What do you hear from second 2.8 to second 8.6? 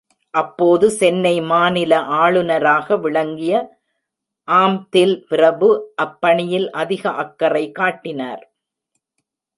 விளங்கிய ஆம்ப்தில் பிரபு அப் பணியில் அதிக அக்கறை காட்டினார்.